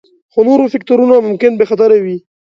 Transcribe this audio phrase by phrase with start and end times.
[0.31, 2.17] خو نور فکتورونه ممکن بې خطره وي